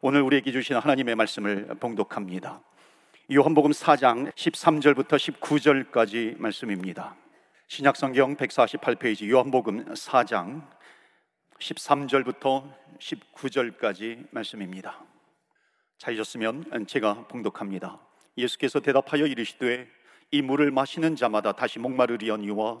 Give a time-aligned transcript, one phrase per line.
[0.00, 2.60] 오늘 우리에게 주신 하나님의 말씀을 봉독합니다.
[3.34, 7.16] 요한복음 4장 13절부터 19절까지 말씀입니다.
[7.66, 10.62] 신약성경 148페이지 요한복음 4장
[11.58, 15.04] 13절부터 19절까지 말씀입니다.
[15.98, 17.98] 찾으셨으면 제가 봉독합니다.
[18.36, 19.88] 예수께서 대답하여 이르시되
[20.30, 22.80] 이 물을 마시는 자마다 다시 목마르리언니와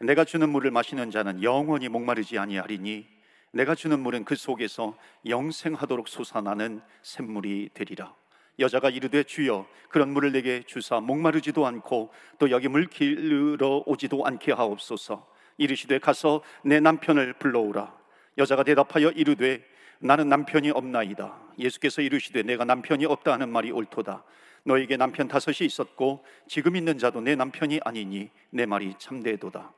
[0.00, 3.15] 내가 주는 물을 마시는 자는 영원히 목마르지 아니하리니
[3.56, 8.14] 내가 주는 물은 그 속에서 영생하도록 솟아나는 샘물이 되리라.
[8.58, 14.52] 여자가 이르되 주여 그런 물을 내게 주사 목마르지도 않고 또 여기 물 길러 오지도 않게
[14.52, 15.26] 하옵소서.
[15.56, 17.96] 이르시되 가서 내 남편을 불러오라.
[18.36, 19.64] 여자가 대답하여 이르되
[20.00, 21.34] 나는 남편이 없나이다.
[21.58, 24.22] 예수께서 이르시되 내가 남편이 없다 하는 말이 옳도다.
[24.64, 29.72] 너에게 남편 다섯이 있었고 지금 있는 자도 내 남편이 아니니 내 말이 참되도다.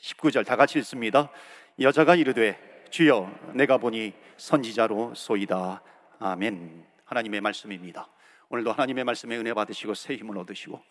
[0.00, 1.30] 19절 다 같이 읽습니다.
[1.78, 5.80] 여자가 이르되 주여 내가 보니 선지자로 소이다.
[6.18, 6.84] 아멘.
[7.04, 8.08] 하나님의 말씀입니다.
[8.48, 10.82] 오늘도 하나님의 말씀에 은혜 받으시고 새 힘을 얻으시고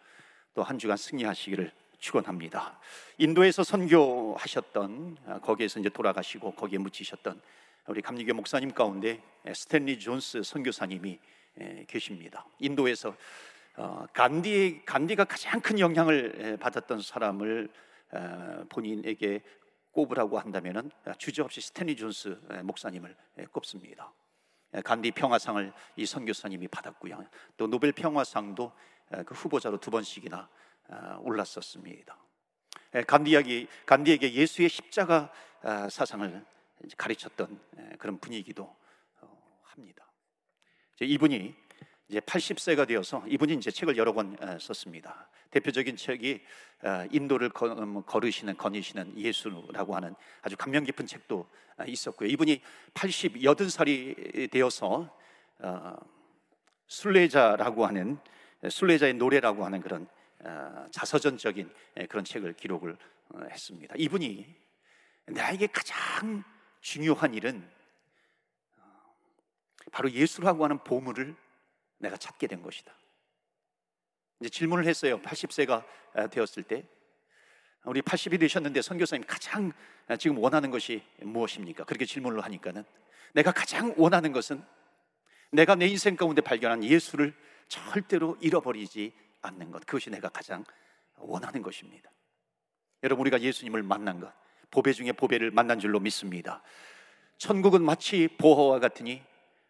[0.53, 2.79] 또 한 주간 승리하시기를 축원합니다.
[3.17, 7.41] 인도에서 선교하셨던 아, 거기에서 이제 돌아가시고 거기에 묻히셨던
[7.87, 9.21] 우리 감리교 목사님 가운데
[9.53, 11.19] 스탠리 존스 선교사님이
[11.87, 12.45] 계십니다.
[12.59, 13.13] 인도에서
[13.75, 17.69] 어, 간디 간디가 가장 큰 영향을 받았던 사람을
[18.69, 19.41] 본인에게
[19.99, 23.15] 꼽으라고 한다면은 주저없이 스탠리 존스 목사님을
[23.51, 24.13] 꼽습니다.
[24.85, 27.25] 간디 평화상을 이 선교사님이 받았고요.
[27.57, 28.71] 또 노벨 평화상도
[29.25, 30.47] 그 후보자로 두 번씩이나
[30.91, 32.17] 어, 올랐었습니다.
[33.05, 36.45] 간디에게 간디에게 예수의 십자가 어, 사상을
[36.97, 37.59] 가르쳤던
[37.99, 38.75] 그런 분위기도
[39.21, 40.11] 어, 합니다.
[41.01, 41.55] 이분이
[42.09, 45.29] 이제 80세가 되어서 이분이 이제 책을 여러 권 썼습니다.
[45.51, 46.41] 대표적인 책이
[47.11, 51.47] 인도를 음, 걸으시는 거니시는 예수라고 하는 아주 감명 깊은 책도
[51.85, 52.27] 있었고요.
[52.29, 52.61] 이분이
[52.95, 55.15] 88살이 되어서
[56.87, 58.17] 순례자라고 하는
[58.67, 60.07] 순례자의 노래라고 하는 그런
[60.41, 61.69] 어, 자서전적인
[62.07, 62.97] 그런 책을 기록을
[63.33, 63.93] 어, 했습니다.
[63.97, 64.55] 이분이
[65.25, 66.43] 나에게 가장
[66.79, 67.69] 중요한 일은
[68.77, 68.81] 어,
[69.91, 71.35] 바로 예수라고 하는 보물을
[71.99, 72.93] 내가 찾게 된 것이다.
[74.39, 75.21] 이제 질문을 했어요.
[75.21, 75.83] 80세가
[76.31, 76.85] 되었을 때
[77.85, 79.71] 우리 80이 되셨는데 선교사님 가장
[80.17, 81.83] 지금 원하는 것이 무엇입니까?
[81.85, 82.83] 그렇게 질문을 하니까는
[83.33, 84.63] 내가 가장 원하는 것은
[85.51, 87.33] 내가 내 인생 가운데 발견한 예수를
[87.67, 90.63] 절대로 잃어버리지 않는 것 그것이 내가 가장
[91.15, 92.09] 원하는 것입니다.
[93.03, 94.33] 여러분 우리가 예수님을 만난 것
[94.71, 96.61] 보배 중에 보배를 만난 줄로 믿습니다.
[97.37, 99.23] 천국은 마치 보화와 같으니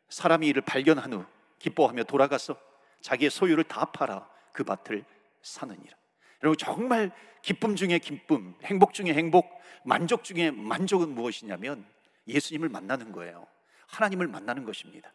[0.10, 1.26] 사람이 이를 발견한 후
[1.60, 2.58] 기뻐하며 돌아가서
[3.02, 5.06] 자기의 소유를 다 팔아 그 밭을
[5.42, 5.98] 사느니라.
[6.44, 7.12] 여러분 정말
[7.42, 11.86] 기쁨 중에 기쁨, 행복 중에 행복, 만족 중에 만족은 무엇이냐면
[12.28, 13.48] 예수님을 만나는 거예요.
[13.88, 15.14] 하나님을 만나는 것입니다.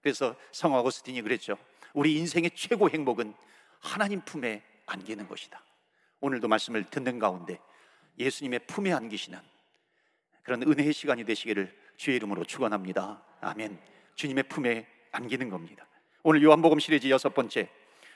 [0.00, 1.56] 그래서 성 아고스틴이 그랬죠.
[1.94, 3.34] 우리 인생의 최고 행복은
[3.80, 5.62] 하나님 품에 안기는 것이다.
[6.20, 7.58] 오늘도 말씀을 듣는 가운데
[8.18, 9.38] 예수님의 품에 안기시는
[10.42, 13.22] 그런 은혜의 시간이 되시기를 주의 이름으로 축원합니다.
[13.40, 13.78] 아멘.
[14.14, 15.86] 주님의 품에 안기는 겁니다.
[16.22, 17.68] 오늘 요한복음 시리즈 여섯 번째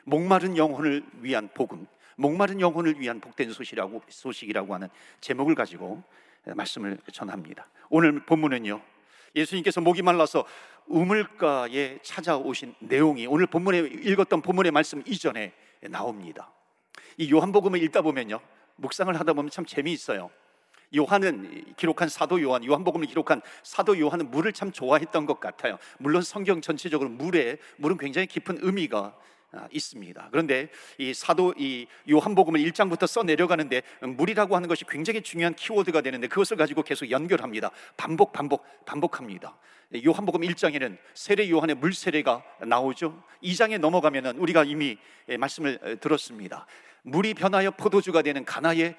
[0.04, 1.86] 목마른 영혼을 위한 복음,
[2.16, 4.88] 목마른 영혼을 위한 복된 소식이라고 소식이라고 하는
[5.20, 6.02] 제목을 가지고
[6.44, 7.68] 말씀을 전합니다.
[7.90, 8.80] 오늘 본문은요.
[9.34, 10.46] 예수님께서 목이 말라서
[10.86, 15.52] 우물가에 찾아오신 내용이 오늘 본문에 읽었던 본문의 말씀 이전에
[15.90, 16.50] 나옵니다.
[17.18, 18.40] 이 요한복음을 읽다 보면요.
[18.76, 20.30] 묵상을 하다 보면 참 재미있어요.
[20.94, 25.78] 요한은 기록한 사도 요한, 요한복음을 기록한 사도 요한은 물을 참 좋아했던 것 같아요.
[25.98, 29.12] 물론 성경 전체적으로 물에 물은 굉장히 깊은 의미가 아,
[29.70, 30.28] 있습니다.
[30.30, 30.68] 그런데
[30.98, 36.56] 이 사도 이 요한복음을 1장부터 써 내려가는데 물이라고 하는 것이 굉장히 중요한 키워드가 되는데 그것을
[36.56, 37.70] 가지고 계속 연결합니다.
[37.96, 39.56] 반복 반복 반복합니다.
[40.04, 43.22] 요한복음 1장에는 세례 요한의 물 세례가 나오죠.
[43.42, 46.66] 2장에 넘어가면은 우리가 이미 예, 말씀을 들었습니다.
[47.02, 48.96] 물이 변하여 포도주가 되는 가나의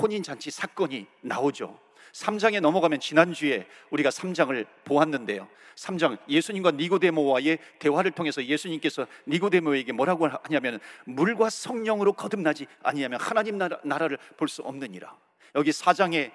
[0.00, 1.78] 혼인 잔치 사건이 나오죠.
[2.12, 5.48] 3장에 넘어가면 지난주에 우리가 3장을 보았는데요.
[5.76, 13.78] 3장 예수님과 니고데모와의 대화를 통해서 예수님께서 니고데모에게 뭐라고 하냐면 물과 성령으로 거듭나지 아니하면 하나님 나라,
[13.84, 15.16] 나라를 볼 수 없느니라.
[15.54, 16.32] 여기 4장에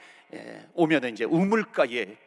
[0.73, 2.17] 오면은 이제 우물가에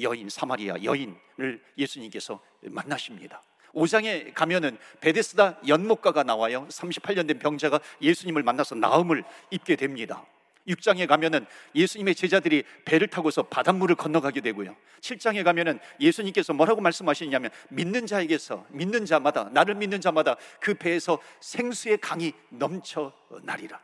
[0.00, 3.42] 여인 사마리아 여인을 예수님께서 만나십니다.
[3.74, 6.66] 5장에 가면은 베데스다 연못가가 나와요.
[6.70, 10.24] 38년 된 병자가 예수님을 만나서 나음을 입게 됩니다.
[10.68, 14.76] 6장에 가면은 예수님의 제자들이 배를 타고서 바닷물을 건너가게 되고요.
[15.00, 21.98] 7장에 가면은 예수님께서 뭐라고 말씀하시냐면 믿는 자에게서 믿는 자마다 나를 믿는 자마다 그 배에서 생수의
[21.98, 23.12] 강이 넘쳐
[23.42, 23.80] 나리라.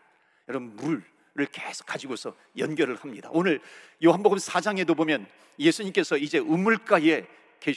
[0.48, 1.02] 여러분 물을
[1.50, 3.30] 계속 가지고서 연결을 합니다.
[3.32, 3.60] 오늘
[4.04, 5.26] 요한복음 4장에도 보면
[5.58, 7.26] 예수님께서 이제 우물가에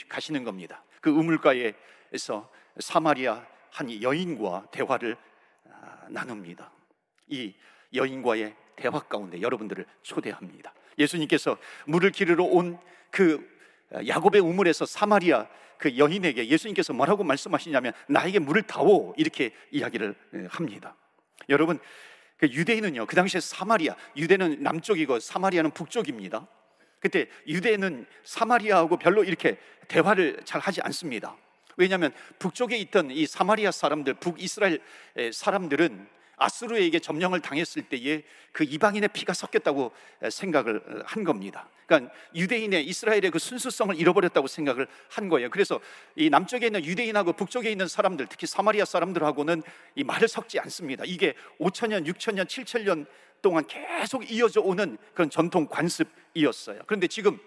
[0.08, 0.84] 가시는 겁니다.
[1.00, 5.16] 그 우물가에서 사마리아 한 여인과 대화를
[5.70, 6.70] 아, 나눕니다.
[7.28, 7.54] 이
[7.94, 10.72] 여인과의 대화 가운데 여러분들을 초대합니다.
[10.98, 12.78] 예수님께서 물을 기르러 온
[13.10, 13.46] 그
[14.06, 15.46] 야곱의 우물에서 사마리아
[15.78, 20.14] 그 여인에게 예수님께서 뭐라고 말씀하시냐면 나에게 물을 타오 이렇게 이야기를
[20.50, 20.96] 합니다.
[21.48, 21.78] 여러분
[22.36, 26.46] 그 유대인은요 그 당시에 사마리아 유대는 남쪽이고 사마리아는 북쪽입니다.
[27.00, 31.36] 그때 유대는 사마리아하고 별로 이렇게 대화를 잘 하지 않습니다.
[31.76, 34.82] 왜냐하면 북쪽에 있던 이 사마리아 사람들, 북이스라엘
[35.32, 36.08] 사람들은
[36.38, 39.92] 아수르에게 점령을 당했을 때에 그 이방인의 피가 섞였다고
[40.30, 41.68] 생각을 한 겁니다.
[41.86, 45.50] 그러니까 유대인의 이스라엘의 그 순수성을 잃어버렸다고 생각을 한 거예요.
[45.50, 45.80] 그래서
[46.16, 49.62] 이 남쪽에 있는 유대인하고 북쪽에 있는 사람들, 특히 사마리아 사람들하고는
[49.94, 51.04] 이 말을 섞지 않습니다.
[51.06, 53.06] 이게 5천 년, 6천 년, 7천 년
[53.40, 56.82] 동안 계속 이어져 오는 그런 전통 관습이었어요.
[56.86, 57.38] 그런데 지금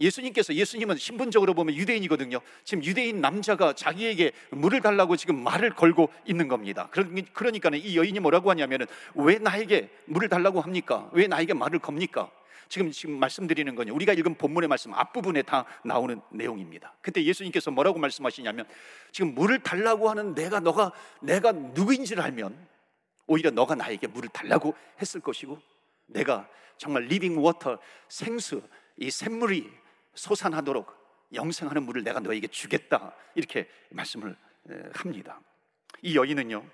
[0.00, 2.40] 예수님께서 예수님은 신분적으로 보면 유대인이거든요.
[2.64, 6.88] 지금 유대인 남자가 자기에게 물을 달라고 지금 말을 걸고 있는 겁니다.
[6.90, 11.08] 그러니까 이 여인이 뭐라고 하냐면은 왜 나에게 물을 달라고 합니까?
[11.12, 12.30] 왜 나에게 말을 겁니까?
[12.68, 16.94] 지금 지금 말씀드리는 거는 우리가 읽은 본문의 말씀 앞부분에 다 나오는 내용입니다.
[17.00, 18.66] 그때 예수님께서 뭐라고 말씀하시냐면
[19.10, 20.92] 지금 물을 달라고 하는 내가 너가
[21.22, 22.68] 내가 누구인지를 알면
[23.26, 25.58] 오히려 너가 나에게 물을 달라고 했을 것이고
[26.06, 27.78] 내가 정말 living water
[28.08, 28.62] 생수
[28.98, 29.70] 이 샘물이
[30.18, 30.92] 솟아나도록
[31.32, 34.36] 영생하는 물을 내가 너에게 주겠다 이렇게 말씀을
[34.94, 35.40] 합니다.
[36.02, 36.64] 이 여인은요.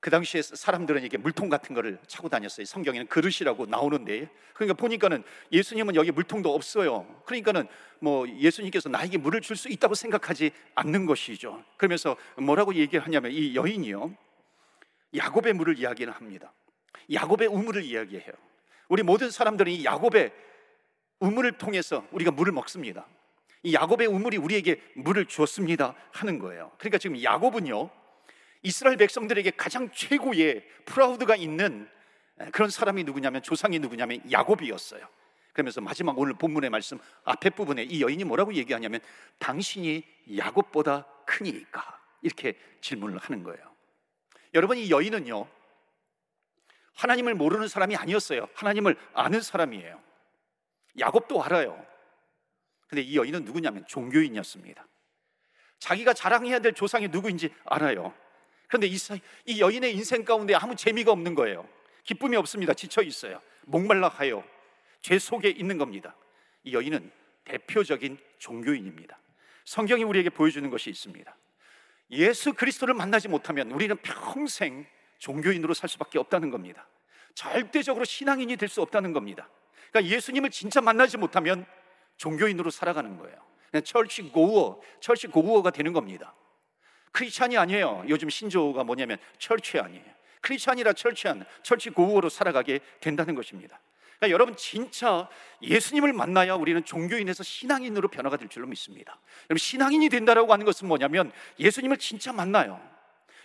[0.00, 2.64] 그 당시에 사람들은 이게 물통 같은 거를 차고 다녔어요.
[2.64, 7.22] 성경에는 그릇이라고 나오는데, 그러니까 보니까는 예수님은 여기 물통도 없어요.
[7.24, 7.66] 그러니까는
[7.98, 11.64] 뭐 예수님께서 나에게 물을 줄 수 있다고 생각하지 않는 것이죠.
[11.76, 14.14] 그러면서 뭐라고 얘기를 하냐면 이 여인이요,
[15.16, 16.52] 야곱의 물을 이야기를 합니다.
[17.12, 18.32] 야곱의 우물을 이야기해요.
[18.88, 20.32] 우리 모든 사람들은 이 야곱의
[21.20, 23.06] 우물을 통해서 우리가 물을 먹습니다.
[23.62, 26.72] 이 야곱의 우물이 우리에게 물을 주었습니다 하는 거예요.
[26.78, 27.90] 그러니까 지금 야곱은요
[28.62, 31.88] 이스라엘 백성들에게 가장 최고의 프라우드가 있는
[32.52, 35.08] 그런 사람이 누구냐면 조상이 누구냐면 야곱이었어요.
[35.52, 39.00] 그러면서 마지막 오늘 본문의 말씀 앞에 부분에 이 여인이 뭐라고 얘기하냐면
[39.38, 40.04] 당신이
[40.36, 43.60] 야곱보다 크니까 이렇게 질문을 하는 거예요.
[44.54, 45.48] 여러분 이 여인은요
[46.94, 48.48] 하나님을 모르는 사람이 아니었어요.
[48.54, 50.05] 하나님을 아는 사람이에요.
[50.98, 51.84] 야곱도 알아요.
[52.88, 54.86] 근데 이 여인은 누구냐면 종교인이었습니다.
[55.78, 58.14] 자기가 자랑해야 될 조상이 누구인지 알아요.
[58.68, 58.96] 그런데 이,
[59.46, 61.68] 이 여인의 인생 가운데 아무 재미가 없는 거예요.
[62.04, 62.74] 기쁨이 없습니다.
[62.74, 63.40] 지쳐 있어요.
[63.62, 64.44] 목말라 하여
[65.00, 66.16] 죄 속에 있는 겁니다.
[66.64, 67.10] 이 여인은
[67.44, 69.18] 대표적인 종교인입니다.
[69.64, 71.36] 성경이 우리에게 보여주는 것이 있습니다.
[72.12, 74.86] 예수 그리스도를 만나지 못하면 우리는 평생
[75.18, 76.88] 종교인으로 살 수밖에 없다는 겁니다.
[77.34, 79.48] 절대적으로 신앙인이 될 수 없다는 겁니다.
[79.90, 81.66] 그러니까 예수님을 진짜 만나지 못하면
[82.16, 83.36] 종교인으로 살아가는 거예요.
[83.84, 86.34] 철치 고우어, 철치 고우어가 되는 겁니다.
[87.12, 88.04] 크리스찬이 아니에요.
[88.08, 90.04] 요즘 신조어가 뭐냐면 철치 아니에요.
[90.42, 93.80] 크리스찬이라 철치한, 철치 고우어로 살아가게 된다는 것입니다.
[94.18, 95.28] 그러니까 여러분 진짜
[95.62, 99.18] 예수님을 만나야 우리는 종교인에서 신앙인으로 변화가 될 줄로 믿습니다.
[99.50, 102.80] 여러분 신앙인이 된다라고 하는 것은 뭐냐면 예수님을 진짜 만나요.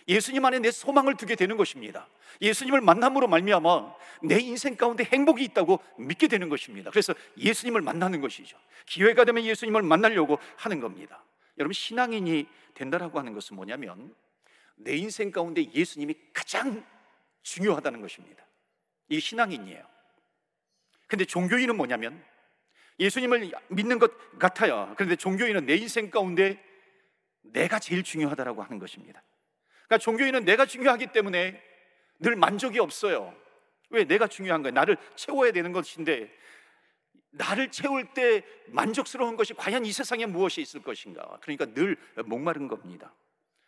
[0.08, 2.08] 예수님 안에 내 소망을 두게 되는 것입니다.
[2.40, 3.94] 예수님을 만남으로 말미암아
[4.24, 6.90] 내 인생 가운데 행복이 있다고 믿게 되는 것입니다.
[6.90, 8.56] 그래서 예수님을 만나는 것이죠.
[8.86, 11.24] 기회가 되면 예수님을 만나려고 하는 겁니다.
[11.58, 14.14] 여러분 신앙인이 된다라고 하는 것은 뭐냐면
[14.76, 16.84] 내 인생 가운데 예수님이 가장
[17.42, 18.44] 중요하다는 것입니다.
[19.08, 19.84] 이 신앙인이에요.
[21.06, 22.24] 근데 종교인은 뭐냐면
[22.98, 24.92] 예수님을 믿는 것 같아요.
[24.96, 26.62] 그런데 종교인은 내 인생 가운데
[27.42, 29.22] 내가 제일 중요하다라고 하는 것입니다.
[29.92, 31.60] 그러니까 종교인은 내가 중요하기 때문에
[32.18, 33.34] 늘 만족이 없어요.
[33.90, 34.04] 왜?
[34.04, 34.72] 내가 중요한 거예요.
[34.72, 36.32] 나를 채워야 되는 것인데
[37.32, 41.38] 나를 채울 때 만족스러운 것이 과연 이 세상에 무엇이 있을 것인가?
[41.42, 43.12] 그러니까 늘 목마른 겁니다.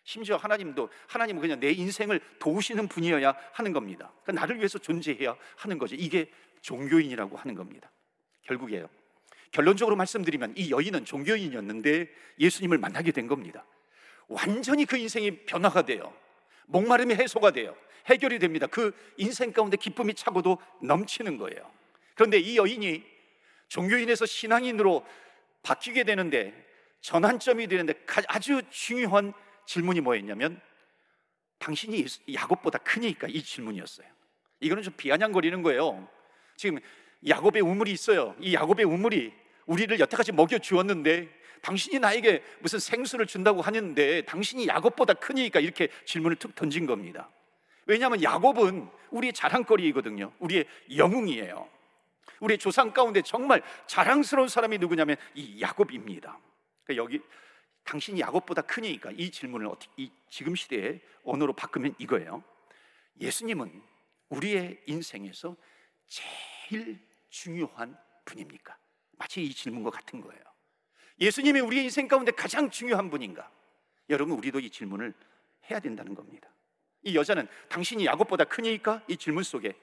[0.04, 4.10] 심지어 하나님도 하나님은 그냥 내 인생을 도우시는 분이어야 하는 겁니다.
[4.22, 5.94] 그러니까 나를 위해서 존재해야 하는 거죠.
[5.94, 6.30] 이게
[6.62, 7.90] 종교인이라고 하는 겁니다.
[8.44, 8.88] 결국에요.
[9.50, 13.66] 결론적으로 말씀드리면 이 여인은 종교인이었는데 예수님을 만나게 된 겁니다.
[14.28, 16.12] 완전히 그 인생이 변화가 돼요.
[16.66, 17.76] 목마름이 해소가 돼요.
[18.06, 18.66] 해결이 됩니다.
[18.66, 21.70] 그 인생 가운데 기쁨이 차고도 넘치는 거예요.
[22.14, 23.02] 그런데 이 여인이
[23.68, 25.04] 종교인에서 신앙인으로
[25.62, 26.52] 바뀌게 되는데
[27.00, 27.94] 전환점이 되는데
[28.28, 29.32] 아주 중요한
[29.66, 30.60] 질문이 뭐였냐면
[31.58, 32.04] 당신이
[32.34, 34.06] 야곱보다 크니까 이 질문이었어요.
[34.60, 36.08] 이거는 좀 비아냥거리는 거예요.
[36.56, 36.78] 지금
[37.26, 38.36] 야곱의 우물이 있어요.
[38.40, 39.32] 이 야곱의 우물이
[39.66, 41.28] 우리를 여태까지 먹여 주었는데
[41.64, 47.30] 당신이 나에게 무슨 생수를 준다고 하는데 당신이 야곱보다 크니까 이렇게 질문을 툭 던진 겁니다.
[47.86, 50.30] 왜냐하면 야곱은 우리의 자랑거리이거든요.
[50.40, 51.68] 우리의 영웅이에요.
[52.40, 56.38] 우리 조상 가운데 정말 자랑스러운 사람이 누구냐면 이 야곱입니다.
[56.84, 57.20] 그러니까 여기
[57.84, 62.44] 당신이 야곱보다 크니까 이 질문을 어떻게 이 지금 시대의 언어로 바꾸면 이거예요.
[63.20, 63.82] 예수님은
[64.28, 65.56] 우리의 인생에서
[66.06, 68.76] 제일 중요한 분입니까?
[69.12, 70.53] 마치 이 질문과 같은 거예요.
[71.20, 73.50] 예수님이 우리의 인생 가운데 가장 중요한 분인가?
[74.10, 75.14] 여러분 우리도 이 질문을
[75.70, 76.48] 해야 된다는 겁니다.
[77.02, 79.74] 이 여자는 당신이 야곱보다 크니까 이 질문 속에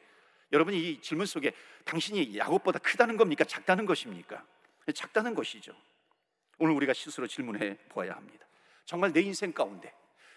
[0.51, 1.53] 여러분이 이 질문 속에
[1.85, 3.43] 당신이 야곱보다 크다는 겁니까?
[3.43, 4.45] 작다는 것입니까?
[4.93, 5.73] 작다는 것이죠.
[6.57, 8.45] 오늘 우리가 스스로 질문해 보아야 합니다.
[8.85, 9.93] 정말 내 인생 가운데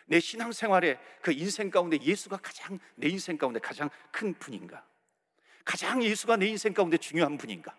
[0.06, 4.84] 내 신앙생활의 그 인생 가운데 예수가 가장 내 인생 가운데 가장 큰 분인가?
[5.64, 7.74] 가장 예수가 내 인생 가운데 중요한 분인가?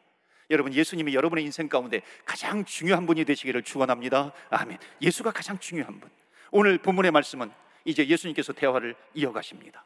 [0.50, 4.32] 여러분 예수님이 여러분의 인생 가운데 가장 중요한 분이 되시기를 축원합니다.
[4.50, 4.78] 아멘.
[5.02, 6.10] 예수가 가장 중요한 분.
[6.52, 7.52] 오늘 본문의 말씀은
[7.84, 9.86] 이제 예수님께서 대화를 이어가십니다.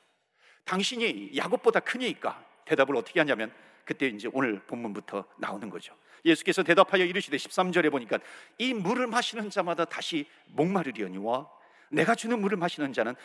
[0.66, 3.51] 당신이 야곱보다 크니까 대답을 어떻게 하냐면
[3.86, 5.96] 그때 이제 오늘 본문부터 나오는 거죠.
[6.25, 8.20] 예수께서 대답하여 이르시되 13절에 보니까
[8.58, 11.50] 이 물을 마시는 자마다 다시 목마르리오니와
[11.92, 13.16] 내가 주는 물을 마시는 자는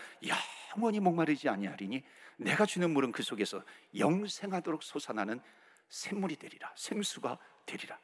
[0.75, 2.03] 영원히 목마르지 아니하리니
[2.37, 3.63] 내가 주는 물은 그 속에서
[3.99, 5.41] 영생하도록 솟아나는
[5.89, 7.99] 샘물이 되리라 생수가 되리라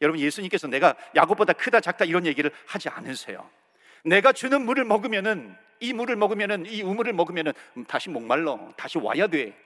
[0.00, 3.48] 여러분 예수님께서 내가 야곱보다 크다 작다 이런 얘기를 하지 않으세요
[4.04, 7.52] 내가 주는 물을 먹으면은 이 물을 먹으면은 이 우물을 먹으면은
[7.86, 9.56] 다시 목말라 다시 와야 돼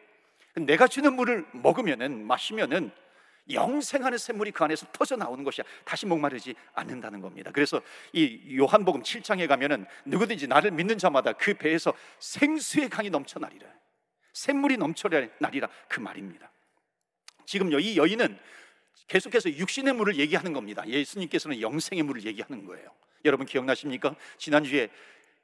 [0.55, 2.93] 내가 주는 물을 먹으면은 마시면은
[3.51, 5.65] 영생하는 샘물이 그 안에서 터져 나오는 것이야.
[5.85, 7.51] 다시 목마르지 않는다는 겁니다.
[7.53, 7.83] 그래서
[8.13, 13.67] 이 요한복음 7장에 가면은 누구든지 나를 믿는 자마다 그 배에서 생수의 강이 넘쳐나리라.
[14.33, 16.52] 샘물이 넘쳐나리라 그 말입니다.
[17.47, 18.39] 지금 이 여인은
[19.09, 20.87] 계속해서 육신의 물을 얘기하는 겁니다.
[20.87, 22.89] 예수님께서는 영생의 물을 얘기하는 거예요.
[23.25, 24.15] 여러분 기억나십니까?
[24.39, 24.89] 지난주에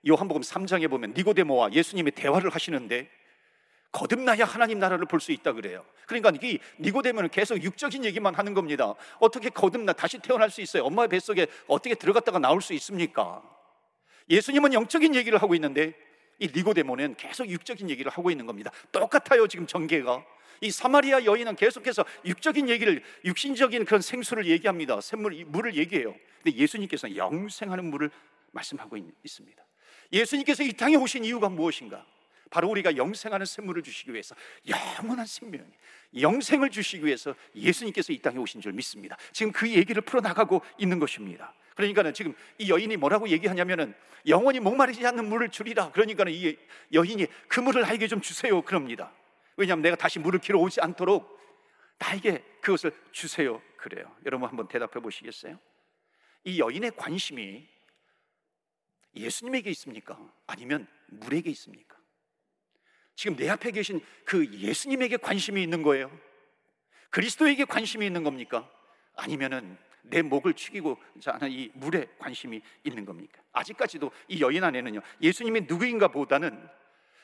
[0.08, 3.10] 요한복음 3장에 보면 니고데모와 예수님이 대화를 하시는데
[3.92, 5.84] 거듭나야 하나님 나라를 볼 수 있다 그래요.
[6.06, 8.94] 그러니까 이 니고데모는 계속 육적인 얘기만 하는 겁니다.
[9.18, 10.84] 어떻게 거듭나 다시 태어날 수 있어요?
[10.84, 13.42] 엄마의 뱃속에 어떻게 들어갔다가 나올 수 있습니까?
[14.30, 15.94] 예수님은 영적인 얘기를 하고 있는데
[16.38, 18.70] 이 니고데모는 계속 육적인 얘기를 하고 있는 겁니다.
[18.92, 20.24] 똑같아요, 지금 전개가.
[20.60, 25.00] 이 사마리아 여인은 계속해서 육적인 얘기를 육신적인 그런 생수를 얘기합니다.
[25.00, 26.14] 샘물 물을 얘기해요.
[26.42, 28.10] 근데 예수님께서는 영생하는 물을
[28.52, 29.62] 말씀하고 있습니다.
[30.12, 32.04] 예수님께서 이 땅에 오신 이유가 무엇인가?
[32.50, 34.34] 바로 우리가 영생하는 샘물을 주시기 위해서
[34.66, 35.70] 영원한 생명,
[36.18, 39.16] 영생을 주시기 위해서 예수님께서 이 땅에 오신 줄 믿습니다.
[39.32, 41.52] 지금 그 얘기를 풀어나가고 있는 것입니다.
[41.74, 43.94] 그러니까는 지금 이 여인이 뭐라고 얘기하냐면은
[44.26, 45.92] 영원히 목마르지 않는 물을 주리라.
[45.92, 46.56] 그러니까는 이
[46.92, 48.62] 여인이 그 물을 나에게 좀 주세요.
[48.62, 49.12] 그럽니다.
[49.58, 51.36] 왜냐하면 내가 다시 물을 길어 오지 않도록
[51.98, 53.60] 나에게 그것을 주세요.
[53.76, 54.16] 그래요.
[54.24, 55.58] 여러분 한번 대답해 보시겠어요?
[56.44, 57.68] 이 여인의 관심이
[59.16, 60.16] 예수님에게 있습니까?
[60.46, 61.96] 아니면 물에게 있습니까?
[63.16, 66.08] 지금 내 앞에 계신 그 예수님에게 관심이 있는 거예요?
[67.10, 68.70] 그리스도에게 관심이 있는 겁니까?
[69.16, 73.42] 아니면은 내 목을 축이고 자는 이 물에 관심이 있는 겁니까?
[73.50, 76.68] 아직까지도 이 여인 안에는요 예수님이 누구인가 보다는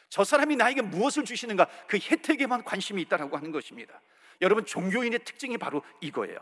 [0.08, 4.00] 저 사람이 나에게 무엇을 주시는가 그 혜택에만 관심이 있다라고 하는 것입니다.
[4.40, 6.38] 여러분 종교인의 특징이 바로 이거예요.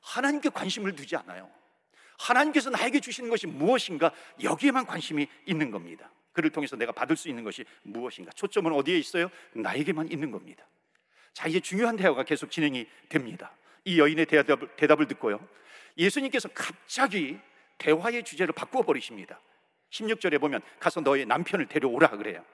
[0.00, 1.50] 하나님께 관심을 두지 않아요.
[2.18, 4.12] 하나님께서 나에게 주시는 것이 무엇인가
[4.42, 6.10] 여기에만 관심이 있는 겁니다.
[6.32, 8.30] 그를 통해서 내가 받을 수 있는 것이 무엇인가?
[8.32, 9.30] 초점은 어디에 있어요?
[9.52, 10.64] 나에게만 있는 겁니다.
[11.32, 13.52] 자, 이제 중요한 대화가 계속 진행이 됩니다.
[13.84, 15.40] 이 여인의 대답을, 대답을 듣고요.
[15.96, 17.38] 예수님께서 갑자기
[17.78, 19.40] 대화의 주제를 바꾸어 버리십니다.
[19.90, 22.44] 16절에 보면 가서 너의 남편을 데려오라 그래요.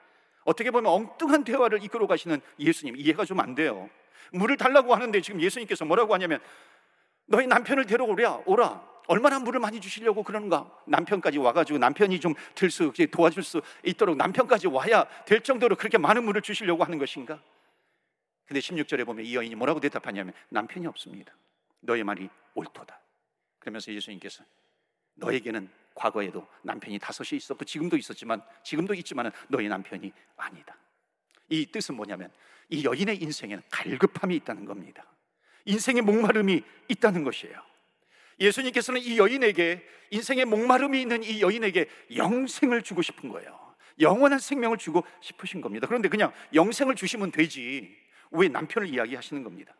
[0.45, 3.89] 어떻게 보면 엉뚱한 대화를 이끌어 가시는 예수님 이해가 좀 안 돼요.
[4.31, 6.39] 물을 달라고 하는데 지금 예수님께서 뭐라고 하냐면
[7.25, 10.71] 너희 남편을 데려오라 오라 얼마나 물을 많이 주시려고 그러는가?
[10.87, 16.23] 남편까지 와가지고 남편이 좀 들 수, 도와줄 수 있도록 남편까지 와야 될 정도로 그렇게 많은
[16.23, 17.39] 물을 주시려고 하는 것인가?
[18.45, 21.33] 근데 16절에 보면 이 여인이 뭐라고 대답하냐면 남편이 없습니다.
[21.81, 22.99] 너의 말이 옳도다.
[23.59, 24.43] 그러면서 예수님께서
[25.15, 30.77] 너에게는 과거에도 남편이 다섯이 있었고 지금도 있었지만 지금도 있지만 너의 남편이 아니다.
[31.49, 32.31] 이 뜻은 뭐냐면
[32.69, 35.05] 이 여인의 인생에는 갈급함이 있다는 겁니다.
[35.65, 37.59] 인생의 목마름이 있다는 것이에요.
[38.39, 43.75] 예수님께서는 이 여인에게 인생의 목마름이 있는 이 여인에게 영생을 주고 싶은 거예요.
[43.99, 45.87] 영원한 생명을 주고 싶으신 겁니다.
[45.87, 47.95] 그런데 그냥 영생을 주시면 되지.
[48.31, 49.73] 왜 남편을 이야기하시는 겁니다.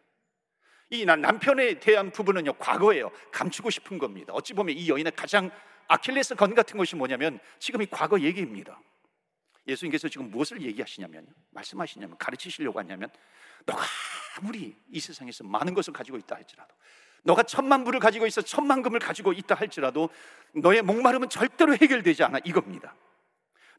[0.92, 3.12] 이 남편에 대한 부분은요, 과거예요.
[3.32, 4.34] 감추고 싶은 겁니다.
[4.34, 5.52] 어찌 보면 이 여인의 가장
[5.88, 8.80] 아킬레스 건 같은 것이 뭐냐면 지금 이 과거 얘기입니다.
[9.68, 13.10] 예수님께서 지금 무엇을 얘기하시냐면, 말씀하시냐면, 가르치시려고 하냐면,
[13.66, 13.84] 너가
[14.38, 16.74] 아무리 이 세상에서 많은 것을 가지고 있다 할지라도,
[17.24, 20.10] 너가 천만 불을 가지고 있어 천만 금을 가지고 있다 할지라도
[20.54, 22.96] 너의 목마름은 절대로 해결되지 않아 이겁니다.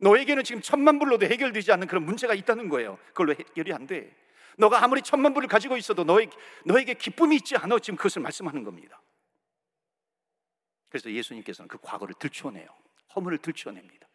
[0.00, 2.98] 너에게는 지금 천만 불로도 해결되지 않는 그런 문제가 있다는 거예요.
[3.08, 4.14] 그걸로 해결이 안 돼.
[4.58, 9.00] 너가 아무리 천만 불을 가지고 있어도 너에게, 너에게 기쁨이 있지 않아 지금 그것을 말씀하는 겁니다.
[10.88, 12.68] 그래서 예수님께서는 그 과거를 들춰내요.
[13.14, 14.06] 허물을 들춰냅니다.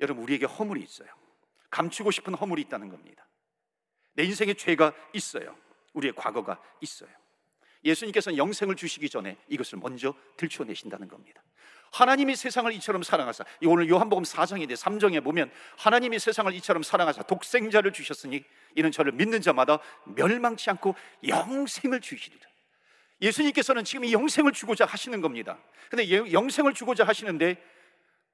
[0.00, 1.08] 여러분 우리에게 허물이 있어요.
[1.70, 3.26] 감추고 싶은 허물이 있다는 겁니다.
[4.14, 5.56] 내 인생에 죄가 있어요.
[5.92, 7.10] 우리의 과거가 있어요.
[7.84, 11.42] 예수님께서는 영생을 주시기 전에 이것을 먼저 들춰내신다는 겁니다.
[11.92, 18.44] 하나님이 세상을 이처럼 사랑하사 오늘 요한복음 4장인데 3장에 보면 하나님이 세상을 이처럼 사랑하사 독생자를 주셨으니
[18.74, 20.94] 이는 저를 믿는 자마다 멸망치 않고
[21.26, 22.46] 영생을 주시리라.
[23.20, 25.58] 예수님께서는 지금 이 영생을 주고자 하시는 겁니다.
[25.90, 27.62] 근데 영생을 주고자 하시는데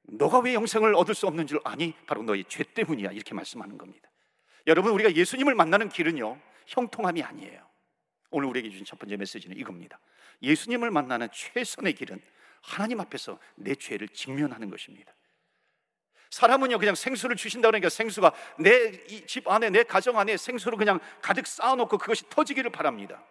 [0.05, 1.95] 너가 왜 영생을 얻을 수 없는 줄 아니?
[2.07, 3.13] 바로 너의 죄 때문이야.
[3.13, 4.11] 이렇게 말씀하는 겁니다.
[4.67, 7.65] 여러분, 우리가 예수님을 만나는 길은요, 형통함이 아니에요.
[8.31, 10.01] 오늘 우리에게 주신 첫 번째 메시지는 이겁니다.
[10.43, 12.21] 예수님을 만나는 최선의 길은
[12.63, 15.15] 하나님 앞에서 내 죄를 직면하는 것입니다.
[16.31, 21.47] 사람은요 그냥 생수를 주신다 그러니까 생수가 내 집 안에 내 가정 안에 생수를 그냥 가득
[21.47, 23.23] 쌓아놓고 그것이 터지기를 바랍니다.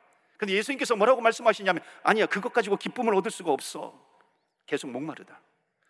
[0.41, 3.93] 근데 예수님께서 뭐라고 말씀하시냐면 아니야 그것 가지고 기쁨을 얻을 수가 없어.
[4.65, 5.39] 계속 목마르다.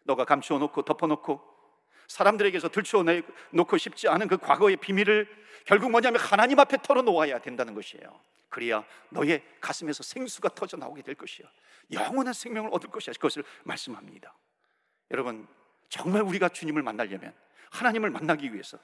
[0.04, 1.42] 너가 감추어 놓고 덮어 놓고
[2.10, 3.06] 사람들에게서 들추어
[3.52, 5.26] 놓고 싶지 않은 그 과거의 비밀을
[5.64, 8.20] 결국 뭐냐면 하나님 앞에 털어 놓아야 된다는 것이에요.
[8.50, 11.48] 그래야 너의 가슴에서 생수가 터져 나오게 될 것이야.
[11.94, 13.14] 영원한 생명을 얻을 것이야.
[13.14, 14.36] 그것을 말씀합니다.
[15.12, 15.48] 여러분,
[15.88, 17.34] 정말 우리가 주님을 만나려면
[17.70, 18.78] 하나님을 만나기 위해서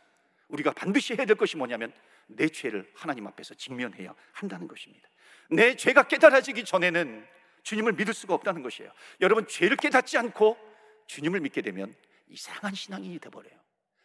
[0.48, 1.92] 우리가 반드시 해야 될 것이 뭐냐면
[2.28, 5.10] 내 죄를 하나님 앞에서 직면해야 한다는 것입니다.
[5.50, 7.26] 내 죄가 깨달아지기 전에는
[7.64, 8.92] 주님을 믿을 수가 없다는 것이에요.
[9.22, 10.58] 여러분, 죄를 깨닫지 않고
[11.08, 11.96] 주님을 믿게 되면
[12.30, 13.54] 이상한 신앙이 되어버려요.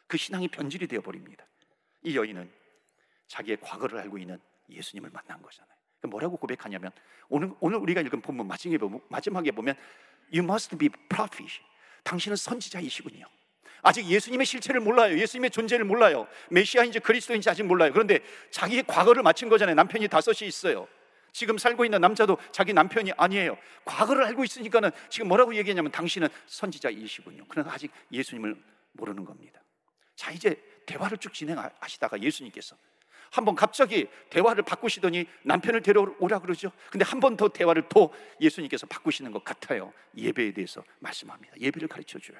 [0.06, 1.46] 그 신앙이 변질이 되어버립니다.
[2.02, 2.50] 이 여인은
[3.28, 5.72] 자기의 과거를 알고 있는 예수님을 만난 거잖아요.
[6.08, 6.90] 뭐라고 고백하냐면
[7.28, 9.76] 오늘 오늘 우리가 읽은 본문 마지막에 보면, 마지막에 보면
[10.32, 11.60] You must be prophet.
[12.02, 13.24] 당신은 선지자이시군요.
[13.82, 15.18] 아직 예수님의 실체를 몰라요.
[15.18, 16.26] 예수님의 존재를 몰라요.
[16.50, 17.92] 메시아인지 그리스도인지 아직 몰라요.
[17.92, 18.20] 그런데
[18.50, 19.74] 자기의 과거를 맞춘 거잖아요.
[19.74, 20.88] 남편이 다섯이 있어요.
[21.32, 23.56] 지금 살고 있는 남자도 자기 남편이 아니에요.
[23.84, 27.44] 과거를 알고 있으니까는 지금 뭐라고 얘기했냐면 당신은 선지자이시군요.
[27.48, 28.56] 그러나 아직 예수님을
[28.92, 29.60] 모르는 겁니다.
[30.14, 32.76] 자, 이제 대화를 쭉 진행하시다가 예수님께서
[33.30, 36.70] 한번 갑자기 대화를 바꾸시더니 남편을 데려오라 그러죠.
[36.90, 38.10] 근데 한 번 더 대화를 더
[38.42, 39.90] 예수님께서 바꾸시는 것 같아요.
[40.14, 41.54] 예배에 대해서 말씀합니다.
[41.58, 42.36] 예배를 가르쳐 줘요.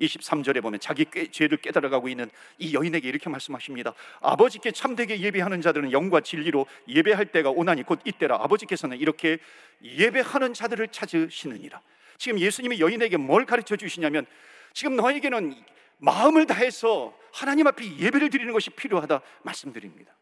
[0.00, 3.94] 23절에 보면 자기 꾀, 죄를 깨달아가고 있는 이 여인에게 이렇게 말씀하십니다.
[4.20, 8.36] 아버지께 참되게 예배하는 자들은 영과 진리로 예배할 때가 오나니 곧 이때라.
[8.42, 9.38] 아버지께서는 이렇게
[9.82, 11.80] 예배하는 자들을 찾으시느니라.
[12.18, 14.26] 지금 예수님이 여인에게 뭘 가르쳐 주시냐면
[14.72, 15.54] 지금 너에게는
[15.98, 20.12] 마음을 다해서 하나님 앞에 예배를 드리는 것이 필요하다 말씀드립니다.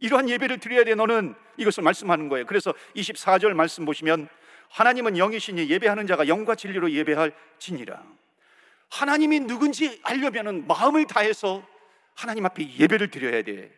[0.00, 2.46] 이러한 예배를 드려야 돼 너는 이것을 말씀하는 거예요.
[2.46, 4.28] 그래서 24절 말씀 보시면
[4.70, 8.17] 하나님은 영이시니 예배하는 자가 영과 진리로 예배할 진이라.
[8.90, 11.66] 하나님이 누군지 알려면은 마음을 다해서
[12.14, 13.72] 하나님 앞에 예배를 드려야 돼.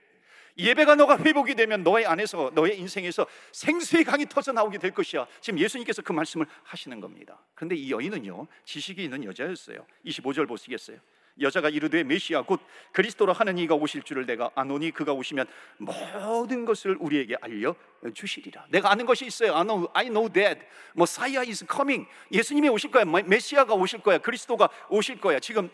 [0.59, 5.27] 예배가 너가 회복이 되면 너의 안에서 너의 인생에서 생수의 강이 터져 나오게 될 것이야.
[5.41, 7.41] 지금 예수님께서 그 말씀을 하시는 겁니다.
[7.55, 9.87] 그런데 이 여인은요 지식이 있는 여자였어요.
[10.05, 10.99] 25절 보시겠어요?
[11.41, 12.61] 여자가 이르되 메시아 곧
[12.93, 15.47] 그리스도로 하는 이가 오실 줄을 내가 아노니 그가 오시면
[15.79, 17.75] 모든 것을 우리에게 알려
[18.15, 18.67] 주시리라.
[18.71, 19.55] 내가 아는 것이 있어요.
[19.55, 20.61] I know, I know that
[20.97, 22.09] Messiah is coming.
[22.33, 23.05] 예수님이 오실 거야.
[23.05, 24.19] 메시아가 오실 거야.
[24.19, 25.39] 그리스도가 오실 거야.
[25.39, 25.71] 지금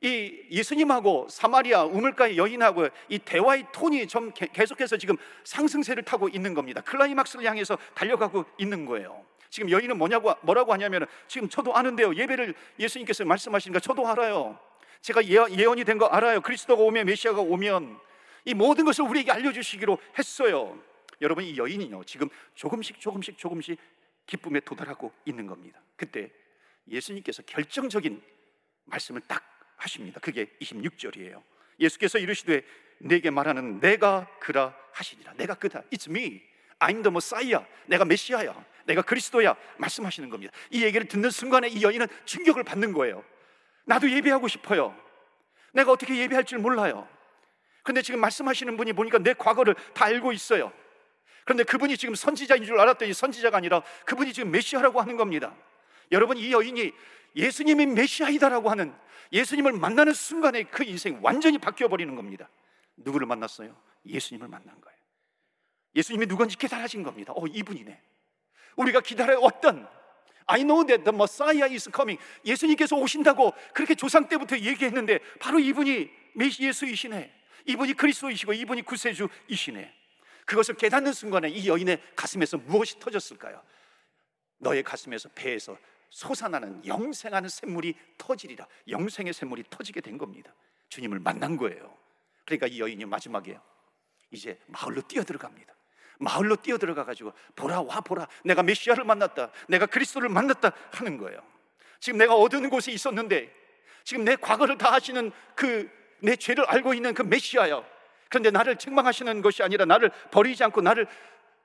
[0.00, 6.80] 이 예수님하고 사마리아 우물가의 여인하고 이 대화의 톤이 좀 계속해서 지금 상승세를 타고 있는 겁니다.
[6.80, 9.24] 클라이막스를 향해서 달려가고 있는 거예요.
[9.48, 12.14] 지금 여인은 뭐냐고 뭐라고 하냐면 지금 저도 아는데요.
[12.16, 14.58] 예배를 예수님께서 말씀하시니까 저도 알아요.
[15.02, 16.40] 제가 예언이 된 거 알아요.
[16.40, 17.98] 그리스도가 오면 메시아가 오면
[18.44, 20.80] 이 모든 것을 우리에게 알려주시기로 했어요.
[21.20, 23.78] 여러분 이 여인이요 지금 조금씩 조금씩 조금씩
[24.26, 25.80] 기쁨에 도달하고 있는 겁니다.
[25.96, 26.30] 그때
[26.88, 28.22] 예수님께서 결정적인
[28.84, 29.44] 말씀을 딱
[29.76, 30.20] 하십니다.
[30.20, 31.42] 그게 26절이에요.
[31.78, 32.62] 예수께서 이르시되
[32.98, 35.34] 내게 말하는 내가 그라 하시니라.
[35.34, 35.82] 내가 그다.
[35.92, 36.42] It's me.
[36.78, 37.64] I'm the Messiah.
[37.86, 38.64] 내가 메시아야.
[38.84, 39.56] 내가 그리스도야.
[39.78, 40.52] 말씀하시는 겁니다.
[40.70, 43.24] 이 얘기를 듣는 순간에 이 여인은 충격을 받는 거예요.
[43.84, 44.96] 나도 예배하고 싶어요.
[45.72, 47.08] 내가 어떻게 예배할 줄 몰라요.
[47.82, 50.72] 근데 지금 말씀하시는 분이 보니까 내 과거를 다 알고 있어요.
[51.44, 55.54] 그런데 그분이 지금 선지자인 줄 알았더니 선지자가 아니라 그분이 지금 메시아라고 하는 겁니다.
[56.12, 56.92] 여러분 이 여인이
[57.34, 58.94] 예수님이 메시아이다라고 하는
[59.32, 62.48] 예수님을 만나는 순간에 그 인생 완전히 바뀌어 버리는 겁니다.
[62.96, 63.74] 누구를 만났어요?
[64.06, 64.98] 예수님을 만난 거예요.
[65.96, 67.32] 예수님이 누군지 깨달아진 겁니다.
[67.34, 68.00] 어, 이분이네.
[68.76, 69.88] 우리가 기다려왔던
[70.52, 72.20] I know that the Messiah is coming.
[72.44, 76.10] 예수님께서 오신다고 그렇게 조상 때부터 얘기했는데 바로 이분이
[76.60, 77.32] 예수이시네.
[77.66, 79.94] 이분이 그리스도이시고 이분이 구세주이시네.
[80.44, 83.62] 그것을 깨닫는 순간에 이 여인의 가슴에서 무엇이 터졌을까요?
[84.58, 85.78] 너의 가슴에서 배에서
[86.10, 88.66] 솟아나는 영생하는 샘물이 터지리라.
[88.88, 90.54] 영생의 샘물이 터지게 된 겁니다.
[90.90, 91.96] 주님을 만난 거예요.
[92.44, 93.58] 그러니까 이 여인이 마지막에
[94.30, 95.72] 이제 마을로 뛰어들어갑니다.
[96.18, 98.26] 마을로 뛰어들어가 가지고 보라 와 보라.
[98.44, 99.50] 내가 메시아를 만났다.
[99.68, 101.40] 내가 그리스도를 만났다 하는 거예요.
[102.00, 103.52] 지금 내가 어두운 곳에 있었는데
[104.04, 107.84] 지금 내 과거를 다 하시는 그 내 죄를 알고 있는 그 메시아야
[108.30, 111.06] 그런데 나를 책망하시는 것이 아니라 나를 버리지 않고 나를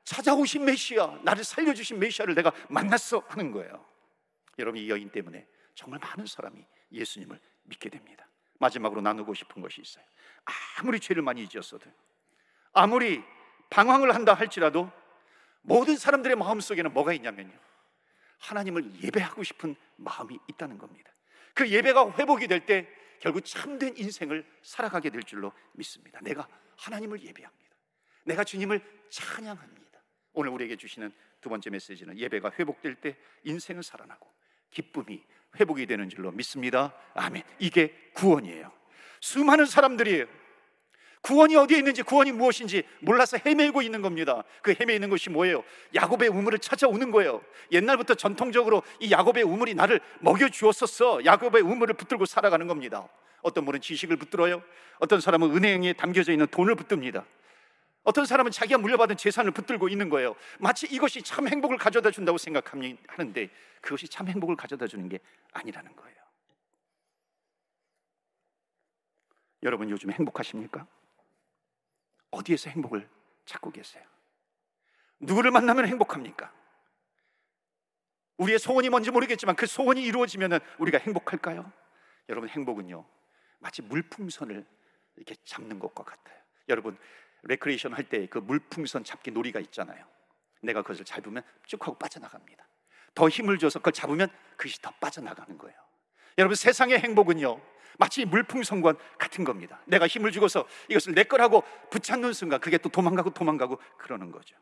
[0.04, 3.86] 찾아오신 메시아 나를 살려주신 메시아를 내가 만났어 하는 거예요.
[4.60, 8.28] 여러분 이 여인 때문에 정말 많은 사람이 예수님을 믿게 됩니다.
[8.60, 10.04] 마지막으로 나누고 싶은 것이 있어요.
[10.80, 11.90] 아무리 죄를 많이 지었어도
[12.74, 13.24] 아무리
[13.70, 14.92] 방황을 한다 할지라도
[15.62, 17.54] 모든 사람들의 마음 속에는 뭐가 있냐면요.
[18.40, 21.12] 하나님을 예배하고 싶은 마음이 있다는 겁니다.
[21.54, 22.88] 그 예배가 회복이 될 때
[23.20, 26.20] 결국 참된 인생을 살아가게 될 줄로 믿습니다.
[26.22, 27.76] 내가 하나님을 예배합니다.
[28.26, 30.00] 내가 주님을 찬양합니다.
[30.34, 34.32] 오늘 우리에게 주시는 두 번째 메시지는 예배가 회복될 때 인생은 살아나고
[34.70, 35.24] 기쁨이
[35.60, 36.94] 회복이 되는 줄로 믿습니다.
[37.16, 37.44] 아멘.
[37.60, 38.72] 이게 구원이에요.
[39.22, 40.28] 수많은 사람들이
[41.28, 44.46] 구원이 어디에 있는지 구원이 무엇인지 몰라서 헤매고 있는 겁니다.
[44.62, 45.62] 그 헤매는 것이 뭐예요?
[45.94, 47.42] 야곱의 우물을 찾아오는 거예요.
[47.74, 51.26] 옛날부터 전통적으로 이 야곱의 우물이 나를 먹여 주었었어.
[51.26, 53.10] 야곱의 우물을 붙들고 살아가는 겁니다.
[53.42, 54.64] 어떤 분은 지식을 붙들어요.
[55.00, 57.26] 어떤 사람은 은행에 담겨져 있는 돈을 붙듭니다.
[58.04, 60.34] 어떤 사람은 자기가 물려받은 재산을 붙들고 있는 거예요.
[60.60, 63.50] 마치 이것이 참 행복을 가져다 준다고 생각하는데
[63.82, 65.20] 그것이 참 행복을 가져다 주는 게
[65.52, 66.16] 아니라는 거예요.
[69.64, 70.88] 여러분 요즘 행복하십니까?
[72.32, 73.10] 어디에서 행복을
[73.46, 74.04] 찾고 계세요?
[75.20, 76.52] 누구를 만나면 행복합니까?
[78.38, 81.72] 우리의 소원이 뭔지 모르겠지만 그 소원이 이루어지면 우리가 행복할까요?
[82.30, 83.06] 여러분 행복은요
[83.60, 84.66] 마치 물풍선을
[85.16, 86.38] 이렇게 잡는 것과 같아요.
[86.70, 86.98] 여러분
[87.44, 90.06] 레크레이션 할 때 그 물풍선 잡기 놀이가 있잖아요.
[90.62, 92.68] 내가 그것을 잡으면 쭉 하고 빠져나갑니다.
[93.16, 95.76] 더 힘을 줘서 그걸 잡으면 그것이 더 빠져나가는 거예요.
[96.38, 97.60] 여러분 세상의 행복은요
[97.98, 99.82] 마치 물풍선과 같은 겁니다.
[99.86, 104.56] 내가 힘을 주고서 이것을 내 거라고 붙잡는 순간 그게 또 도망가고 도망가고 그러는 거죠.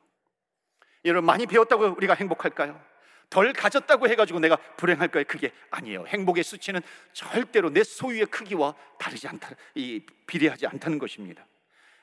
[1.04, 2.82] 여러분 많이 배웠다고 우리가 행복할까요?
[3.30, 5.24] 덜 가졌다고 해가지고 내가 불행할까요?
[5.28, 6.06] 그게 아니에요.
[6.08, 6.82] 행복의 수치는
[7.14, 11.46] 절대로 내 소유의 크기와 다르지 않다, 이 비례하지 않다는 것입니다.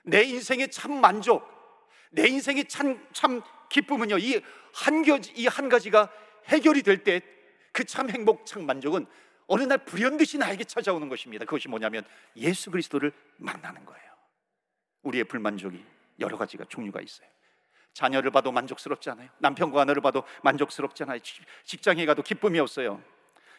[0.04, 1.48] 내 인생의 참 만족,
[2.10, 4.42] 내 인생의 참, 참 기쁨은요, 이
[4.74, 6.10] 한 가지, 이 한 가지가
[6.48, 7.20] 해결이 될 때
[7.72, 9.06] 그 참 행복, 참 만족은
[9.52, 11.44] 어느 날 불현듯이 나에게 찾아오는 것입니다.
[11.44, 12.04] 그것이 뭐냐면
[12.36, 14.02] 예수 그리스도를 만나는 거예요.
[15.02, 15.84] 우리의 불만족이
[16.20, 17.28] 여러 가지가 종류가 있어요.
[17.92, 19.28] 자녀를 봐도 만족스럽지 않아요.
[19.40, 21.18] 남편과 아내를 봐도 만족스럽지 않아요.
[21.66, 23.02] 직장에 가도 기쁨이 없어요.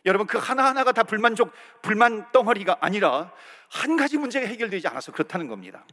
[0.08, 1.54] 여러분 그 하나하나가 다 불만족,
[1.84, 3.32] 불만 덩어리가 아니라
[3.70, 5.86] 한 가지 문제가 해결되지 않아서 그렇다는 겁니다.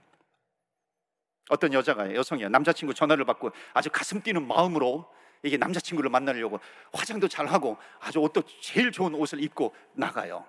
[1.51, 6.61] 어떤 여자가 여성이야 남자친구 전화를 받고 아주 가슴 뛰는 마음으로 이게 남자친구를 만나려고
[6.92, 10.44] 화장도 잘하고 아주 옷도 제일 좋은 옷을 입고 나가요.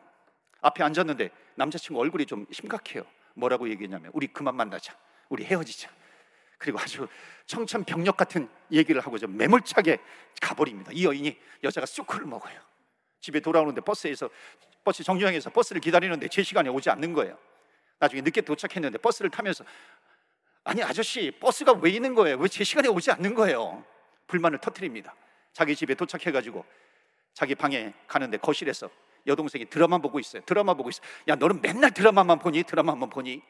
[0.62, 3.04] 앞에 앉았는데 남자친구 얼굴이 좀 심각해요.
[3.36, 4.96] 뭐라고 얘기했냐면 우리 그만 만나자.
[5.30, 5.90] 우리 헤어지자.
[6.58, 7.08] 그리고 아주
[7.48, 9.98] 청천벽력 같은 얘기를 하고 좀 매몰차게
[10.42, 10.92] 가버립니다.
[10.94, 12.60] 이 여인이 여자가 쑥크를 먹어요.
[13.20, 14.30] 집에 돌아오는데 버스에서
[14.84, 17.38] 버스 정류장에서 버스를 기다리는데 제 시간에 오지 않는 거예요.
[18.00, 19.64] 나중에 늦게 도착했는데 버스를 타면서
[20.64, 22.38] 아니 아저씨 버스가 왜 있는 거예요?
[22.38, 23.84] 왜 제 시간에 오지 않는 거예요?
[24.32, 25.14] 불만을 터뜨립니다.
[25.52, 26.66] 자기 집에 도착해가지고
[27.34, 28.90] 자기 방에 가는데 거실에서
[29.28, 30.42] 여동생이 드라마 보고 있어요.
[30.46, 31.02] 드라마 보고 있어.
[31.28, 32.64] 야, 너는 맨날 드라마만 보니?
[32.64, 33.42] 드라마만 보니?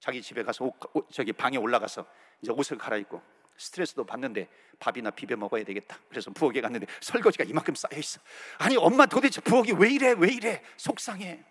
[0.00, 2.04] 자기 집에 가서 옷, 옷, 저기 방에 올라가서
[2.42, 3.22] 이제 옷을 갈아입고
[3.56, 4.48] 스트레스도 받는데
[4.80, 5.96] 밥이나 비벼 먹어야 되겠다.
[6.08, 8.20] 그래서 부엌에 갔는데 설거지가 이만큼 쌓여 있어.
[8.58, 10.14] 아니 엄마 도대체 부엌이 왜 이래?
[10.18, 10.60] 왜 이래?
[10.76, 11.42] 속상해.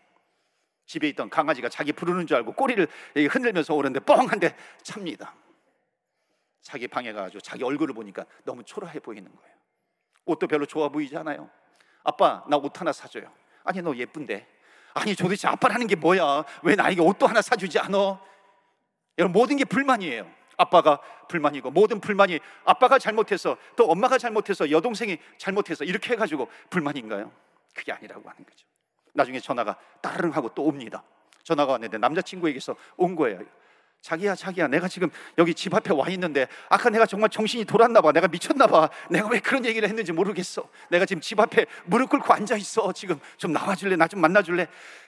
[0.86, 5.34] 집에 있던 강아지가 자기 부르는 줄 알고 꼬리를 흔들면서 오는데 뻥한데 찹니다.
[6.64, 9.54] 자기 방에 가가지고 자기 얼굴을 보니까 너무 초라해 보이는 거예요.
[10.26, 11.50] 옷도 별로 좋아 보이지 않아요.
[12.04, 13.32] 아빠, 나 옷 하나 사줘요.
[13.64, 14.48] 아니, 너 예쁜데.
[14.96, 16.44] 아니, 도대체 아빠라는 게 뭐야?
[16.64, 18.20] 왜 나에게 옷도 하나 사주지 않아?
[19.18, 20.30] 여러분, 모든 게 불만이에요.
[20.58, 27.32] 아빠가 불만이고, 모든 불만이 아빠가 잘못해서, 또 엄마가 잘못해서, 여동생이 잘못해서, 이렇게 해가지고 불만인가요?
[27.76, 28.66] 그게 아니라고 하는 거죠.
[29.14, 31.04] 나중에 전화가 따르릉 하고 또 옵니다.
[31.44, 33.42] 전화가 왔는데 남자친구에게서 온 거예요.
[34.04, 38.12] 자기야 자기야 내가 지금 여기 집 앞에 와 있는데 아까 내가 정말 정신이 돌았나 봐.
[38.12, 38.90] 내가 미쳤나 봐.
[39.10, 40.68] 내가 왜 그런 얘기를 했는지 모르겠어.
[40.90, 42.92] 내가 지금 집 앞에 무릎 꿇고 앉아 있어.
[42.92, 43.96] 지금 좀 나와줄래?
[43.96, 44.68] 나 좀 만나줄래?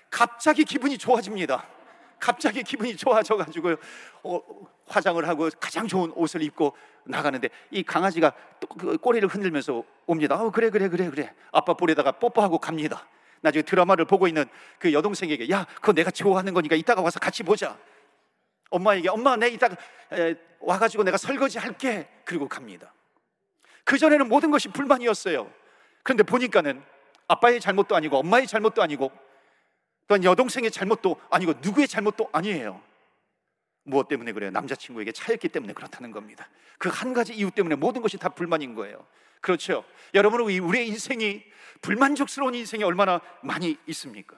[0.10, 1.68] 갑자기 기분이 좋아집니다.
[2.20, 3.76] 갑자기 기분이 좋아져 가지고
[4.24, 4.40] 어,
[4.88, 8.32] 화장을 하고 가장 좋은 옷을 입고 나가는데 이 강아지가
[8.62, 10.36] 또그 꼬리를 흔들면서 옵니다.
[10.42, 11.34] 어, 그래 그래 그래 그래.
[11.52, 13.06] 아빠 볼에다가 뽀뽀하고 갑니다.
[13.42, 14.46] 나중에 드라마를 보고 있는
[14.80, 17.78] 그 여동생에게 야 그거 내가 좋아하는 거니까 이따가 와서 같이 보자
[18.70, 19.76] 엄마에게 엄마 내 이따가
[20.60, 22.94] 와가지고 내가 설거지 할게 그리고 갑니다
[23.84, 25.52] 그 전에는 모든 것이 불만이었어요
[26.04, 26.84] 그런데 보니까는
[27.28, 29.12] 아빠의 잘못도 아니고 엄마의 잘못도 아니고
[30.08, 32.82] 또한 여동생의 잘못도 아니고 누구의 잘못도 아니에요
[33.86, 34.52] 무엇 때문에 그래요?
[34.52, 36.50] 남자친구에게 차였기 때문에 그렇다는 겁니다.
[36.78, 39.06] 그 한 가지 이유 때문에 모든 것이 다 불만인 거예요.
[39.42, 39.86] 그렇죠.
[40.14, 41.44] 여러분, 우리의 인생이
[41.82, 44.38] 불만족스러운 인생이 얼마나 많이 있습니까?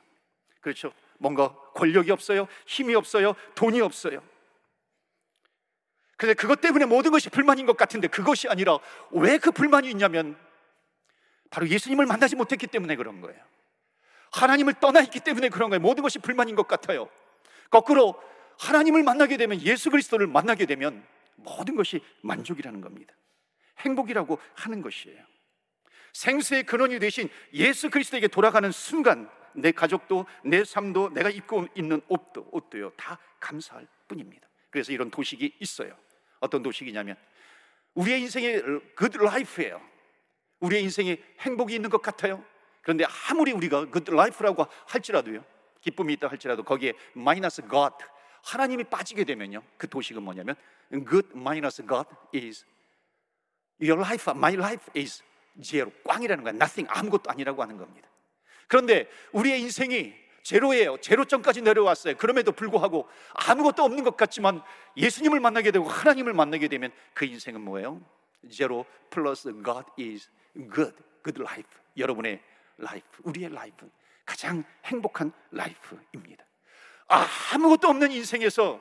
[0.60, 0.92] 그렇죠.
[1.18, 2.48] 뭔가 권력이 없어요.
[2.66, 3.36] 힘이 없어요.
[3.56, 4.22] 돈이 없어요.
[6.18, 8.80] 근데 그것 때문에 모든 것이 불만인 것 같은데 그것이 아니라
[9.12, 10.36] 왜 그 불만이 있냐면
[11.50, 13.40] 바로 예수님을 만나지 못했기 때문에 그런 거예요.
[14.32, 15.80] 하나님을 떠나 있기 때문에 그런 거예요.
[15.80, 17.10] 모든 것이 불만인 것 같아요.
[17.70, 18.22] 거꾸로
[18.60, 23.14] 하나님을 만나게 되면 예수 그리스도를 만나게 되면 모든 것이 만족이라는 겁니다.
[23.80, 25.24] 행복이라고 하는 것이에요.
[26.14, 32.48] 생수의 근원이 되신 예수 그리스도에게 돌아가는 순간 내 가족도 내 삶도 내가 입고 있는 옷도
[32.52, 34.48] 옷도요 다 감사할 뿐입니다.
[34.70, 35.98] 그래서 이런 도식이 있어요.
[36.40, 37.16] 어떤 도식이냐면
[37.96, 38.62] 우리의 인생의
[38.98, 39.82] good life예요.
[40.60, 42.44] 우리의 인생에 행복이 있는 것 같아요.
[42.82, 45.44] 그런데 아무리 우리가 good life라고 할지라도요,
[45.82, 47.96] 기쁨이 있다 할지라도 거기에 마이너스 God
[48.44, 50.56] 하나님이 빠지게 되면요, 그 도식은 뭐냐면
[50.92, 52.66] good minus God is
[53.82, 55.24] your life, my life is
[55.62, 56.54] zero 꽝이라는 거야.
[56.54, 58.07] nothing 아무것도 아니라고 하는 겁니다.
[58.68, 60.98] 그런데 우리의 인생이 제로예요.
[61.02, 62.16] 제로점까지 내려왔어요.
[62.16, 64.62] 그럼에도 불구하고 아무것도 없는 것 같지만
[64.96, 68.02] 예수님을 만나게 되고 하나님을 만나게 되면 그 인생은 뭐예요?
[68.50, 70.30] 제로 플러스 God is
[70.74, 71.70] good, good life.
[71.98, 72.42] 여러분의
[72.78, 73.90] life, 우리의 life
[74.26, 76.46] 가장 행복한 life입니다.
[77.54, 78.80] 아무것도 없는 인생에서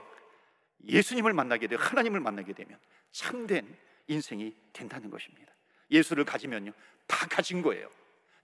[0.87, 2.79] 예수님을 만나게 되고 하나님을 만나게 되면
[3.11, 5.53] 참된 인생이 된다는 것입니다.
[5.91, 6.73] 예수를 가지면요,
[7.07, 7.89] 다 가진 거예요.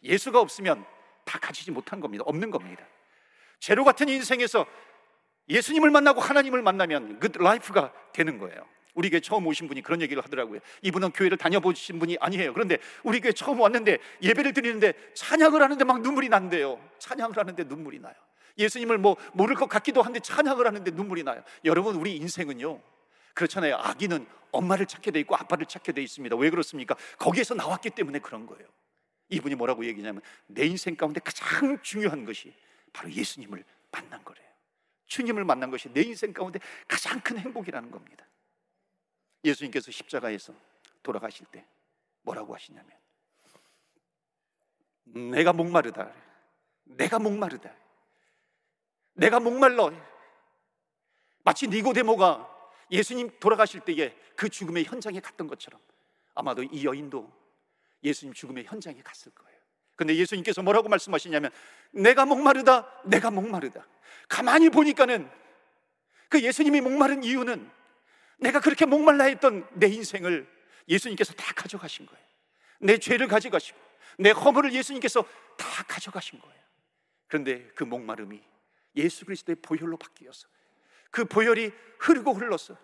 [0.02, 0.84] 예수가 없으면
[1.24, 2.24] 다 가지지 못한 겁니다.
[2.26, 2.84] 없는 겁니다.
[3.58, 4.66] 제로 같은 인생에서
[5.48, 8.66] 예수님을 만나고 하나님을 만나면 good life가 되는 거예요.
[8.94, 10.60] 우리 교회 처음 오신 분이 그런 얘기를 하더라고요.
[10.82, 12.52] 이분은 교회를 다녀보신 분이 아니에요.
[12.52, 16.78] 그런데 우리 교회 처음 왔는데 예배를 드리는데 찬양을 하는데 막 눈물이 난대요.
[16.98, 18.14] 찬양을 하는데 눈물이 나요.
[18.58, 21.42] 예수님을 뭐 모를 것 같기도 한데 찬양을 하는데 눈물이 나요.
[21.64, 22.80] 여러분 우리 인생은요.
[23.34, 23.76] 그렇잖아요.
[23.76, 26.36] 아기는 엄마를 찾게 돼 있고 아빠를 찾게 돼 있습니다.
[26.36, 26.94] 왜 그렇습니까?
[27.18, 28.66] 거기에서 나왔기 때문에 그런 거예요.
[29.28, 32.54] 이분이 뭐라고 얘기냐면 내 인생 가운데 가장 중요한 것이
[32.92, 34.46] 바로 예수님을 만난 거래요.
[35.06, 36.58] 주님을 만난 것이 내 인생 가운데
[36.88, 38.26] 가장 큰 행복이라는 겁니다.
[39.44, 40.54] 예수님께서 십자가에서
[41.02, 41.64] 돌아가실 때
[42.22, 42.90] 뭐라고 하시냐면
[45.04, 46.12] 내가 목마르다.
[46.84, 47.74] 내가 목마르다.
[49.14, 49.92] 내가 목말러.
[51.44, 52.48] 마치 니고데모가
[52.90, 55.80] 예수님 돌아가실 때에 그 죽음의 현장에 갔던 것처럼
[56.34, 57.30] 아마도 이 여인도
[58.02, 59.58] 예수님 죽음의 현장에 갔을 거예요.
[59.96, 61.50] 근데 예수님께서 뭐라고 말씀하시냐면
[61.90, 63.02] 내가 목마르다.
[63.04, 63.86] 내가 목마르다.
[64.28, 65.30] 가만히 보니까는
[66.28, 67.70] 그 예수님이 목마른 이유는
[68.38, 70.48] 내가 그렇게 목말라 했던 내 인생을
[70.88, 72.24] 예수님께서 다 가져가신 거예요.
[72.80, 73.78] 내 죄를 가져가시고
[74.18, 75.22] 내 허물을 예수님께서
[75.56, 76.62] 다 가져가신 거예요.
[77.28, 78.42] 그런데 그 목마름이
[78.96, 80.48] 예수 그리스도의 보혈로 바뀌어서
[81.10, 82.76] 그 보혈이 흐르고 흘러서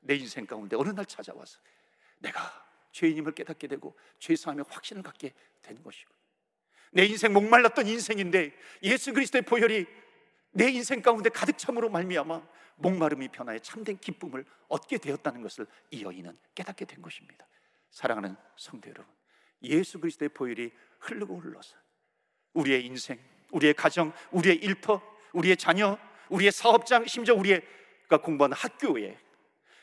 [0.00, 1.58] 내 인생 가운데 어느 날 찾아와서
[2.18, 6.14] 내가 죄인임을 깨닫게 되고 죄사함의 확신을 갖게 된 것이고
[6.92, 9.86] 내 인생 목말랐던 인생인데 예수 그리스도의 보혈이
[10.52, 12.42] 내 인생 가운데 가득 참으로 말미암아
[12.76, 17.46] 목마름이 변화해 참된 기쁨을 얻게 되었다는 것을 이 여인은 깨닫게 된 것입니다.
[17.90, 19.12] 사랑하는 성도 여러분,
[19.62, 20.70] 예수 그리스도의 보혈이
[21.00, 21.76] 흐르고 흘러서
[22.54, 23.18] 우리의 인생,
[23.50, 25.98] 우리의 가정, 우리의 일터, 우리의 자녀,
[26.28, 29.18] 우리의 사업장, 심지어 우리가 공부하는 학교에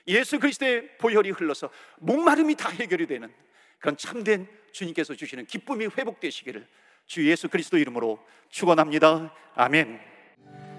[0.08, 3.32] 예수 그리스도의 보혈이 흘러서 목마름이 다 해결이 되는
[3.80, 6.68] 그런 참된 주님께서 주시는 기쁨이 회복되시기를
[7.06, 9.34] 주 예수 그리스도 이름으로 축원합니다.
[9.56, 10.00] 아멘.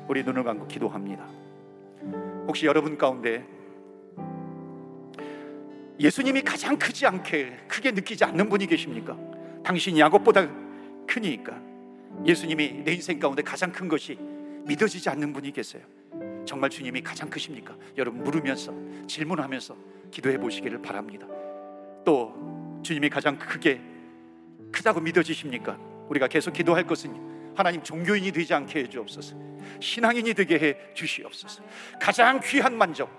[0.08, 1.24] 우리 눈을 감고 기도합니다.
[2.46, 3.44] 혹시 여러분 가운데
[5.98, 9.16] 예수님이 가장 크지 않게 크게 느끼지 않는 분이 계십니까?
[9.64, 10.48] 당신이 야곱보다
[11.06, 11.60] 크니까
[12.24, 14.18] 예수님이 내 인생 가운데 가장 큰 것이
[14.66, 15.82] 믿어지지 않는 분이 계세요.
[16.46, 17.76] 정말 주님이 가장 크십니까?
[17.96, 18.72] 여러분 물으면서
[19.06, 19.76] 질문하면서
[20.10, 21.26] 기도해 보시기를 바랍니다.
[22.04, 23.80] 또 주님이 가장 크게
[24.72, 25.76] 크다고 믿어지십니까?
[26.08, 29.36] 우리가 계속 기도할 것은 하나님 종교인이 되지 않게 해 주옵소서.
[29.80, 31.62] 신앙인이 되게 해 주시옵소서.
[32.00, 33.10] 가장 귀한 만족,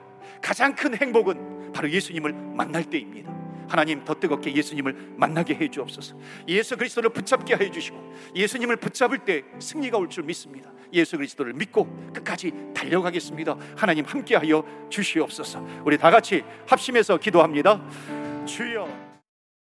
[0.42, 3.37] 가장 큰 행복은 바로 예수님을 만날 때입니다.
[3.68, 6.16] 하나님 더 뜨겁게 예수님을 만나게 해 주옵소서.
[6.48, 10.72] 예수 그리스도를 붙잡게 해 주시고 예수님을 붙잡을 때 승리가 올 줄 믿습니다.
[10.94, 13.58] 예수 그리스도를 믿고 끝까지 달려가겠습니다.
[13.76, 15.66] 하나님 함께하여 주시옵소서.
[15.84, 17.82] 우리 다 같이 합심해서 기도합니다.
[18.46, 19.07] 주여